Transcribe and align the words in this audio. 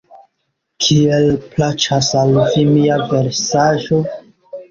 Kiel 0.85 1.25
plaĉas 1.51 2.09
al 2.21 2.33
vi 2.55 2.65
mia 2.71 2.97
versaĵo? 3.13 4.01